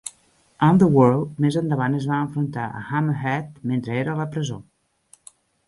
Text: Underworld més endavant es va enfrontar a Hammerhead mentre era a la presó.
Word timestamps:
Underworld 0.67 1.35
més 1.45 1.57
endavant 1.61 1.97
es 1.99 2.07
va 2.13 2.17
enfrontar 2.25 2.65
a 2.81 2.83
Hammerhead 2.89 3.63
mentre 3.73 3.97
era 4.01 4.17
a 4.17 4.21
la 4.25 4.29
presó. 4.35 4.61